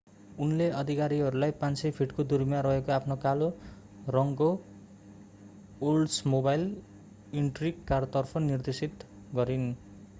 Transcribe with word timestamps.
उनले 0.43 0.67
अधिकारीहरूलाई 0.75 1.51
500 1.57 1.89
फिटको 1.97 2.23
दुरीमा 2.29 2.61
रहेको 2.67 2.93
आफ्नो 2.95 3.17
कालो 3.25 3.49
रङकोओल्ड्समोबाइल 4.15 6.65
इन्ट्रिग 7.43 7.85
कारतर्फ 7.87 8.37
निर्देशित 8.47 9.05
गरिन् 9.35 9.69